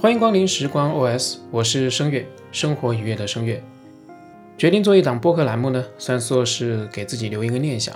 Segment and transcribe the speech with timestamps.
[0.00, 3.60] 欢迎光临时光 OS，我是声乐，生活愉悦的声乐。
[4.56, 7.92] 决定做一档播客栏目呢，算作是给自己留一个念想，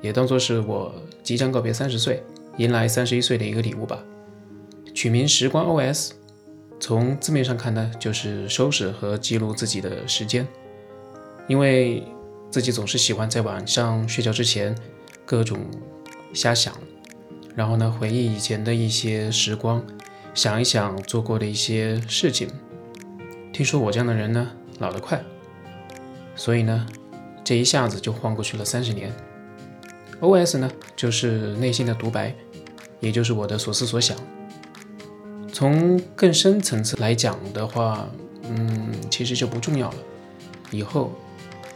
[0.00, 0.92] 也当做是我
[1.22, 2.20] 即将告别三十岁，
[2.56, 4.02] 迎来三十一岁的一个礼物吧。
[4.92, 6.10] 取名时光 OS，
[6.80, 10.44] 从字面上看呢，就是收拾和记录自己的时间，
[11.46, 12.02] 因为
[12.50, 14.74] 自己总是喜欢在晚上睡觉之前
[15.24, 15.58] 各种
[16.32, 16.74] 瞎想，
[17.54, 19.82] 然后呢回忆以前的一些时光。
[20.34, 22.48] 想一想做过的一些事情，
[23.52, 24.48] 听说我这样的人呢
[24.78, 25.20] 老得快，
[26.36, 26.86] 所以呢
[27.42, 29.12] 这一下子就晃过去了三十年。
[30.20, 32.32] O.S 呢就是内心的独白，
[33.00, 34.16] 也就是我的所思所想。
[35.52, 38.08] 从更深层次来讲的话，
[38.44, 39.96] 嗯，其实就不重要了，
[40.70, 41.10] 以后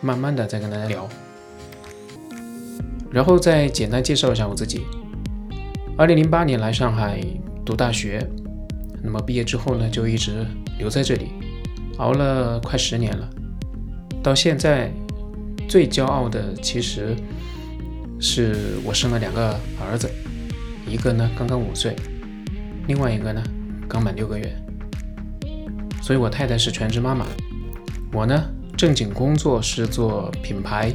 [0.02, 1.08] 慢慢的再跟大家聊。
[3.10, 4.82] 然后再简单介绍一下我自己。
[5.96, 7.24] 二零零八年来上海
[7.64, 8.26] 读大学。
[9.04, 10.46] 那么毕业之后呢，就一直
[10.78, 11.32] 留在这里，
[11.98, 13.28] 熬了快十年了。
[14.22, 14.92] 到现在
[15.68, 17.16] 最骄傲的其实
[18.20, 20.08] 是我生了两个儿子，
[20.86, 21.96] 一个呢刚刚五岁，
[22.86, 23.42] 另外一个呢
[23.88, 24.56] 刚满六个月。
[26.00, 27.26] 所以我太太是全职妈妈，
[28.12, 28.48] 我呢
[28.82, 30.92] 正经工作是做品牌，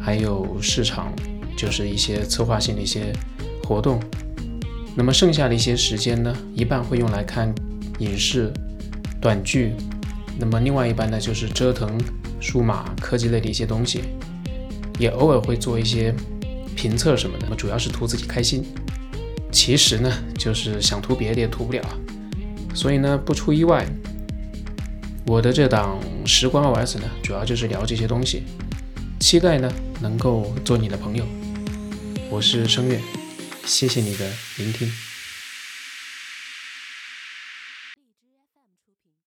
[0.00, 1.12] 还有市场，
[1.54, 3.12] 就是一些策划性的一些
[3.62, 4.00] 活动。
[4.96, 7.54] 那么剩下的一些时间呢，一半会用来看
[7.98, 8.50] 影视、
[9.20, 9.74] 短剧，
[10.38, 12.00] 那么另外一半呢，就是折腾
[12.40, 14.00] 数码科技类的一些东西，
[14.98, 16.14] 也偶尔会做一些
[16.74, 17.54] 评测什么的。
[17.54, 18.64] 主要是图自己开心，
[19.52, 21.82] 其实呢，就是想图别的也图不了。
[22.72, 23.86] 所以呢，不出意外，
[25.30, 28.42] 我的这档时光 OS 呢，主要就是聊这些东西，
[29.20, 31.24] 期待呢能够做你的朋友。
[32.28, 32.98] 我是声乐。
[33.64, 34.90] 谢谢你的聆听。